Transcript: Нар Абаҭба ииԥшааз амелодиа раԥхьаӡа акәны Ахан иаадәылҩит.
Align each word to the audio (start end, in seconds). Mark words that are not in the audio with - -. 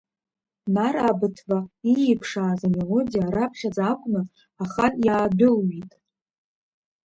Нар 0.75 0.95
Абаҭба 1.09 1.57
ииԥшааз 1.93 2.61
амелодиа 2.67 3.33
раԥхьаӡа 3.35 3.83
акәны 3.91 4.21
Ахан 4.63 4.93
иаадәылҩит. 5.05 5.91